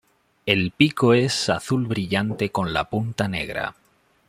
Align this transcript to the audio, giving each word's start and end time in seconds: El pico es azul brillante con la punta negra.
El 0.47 0.71
pico 0.71 1.13
es 1.13 1.47
azul 1.47 1.85
brillante 1.85 2.51
con 2.51 2.73
la 2.73 2.89
punta 2.89 3.27
negra. 3.27 3.75